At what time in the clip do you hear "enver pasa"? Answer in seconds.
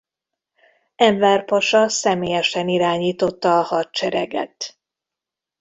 0.95-1.89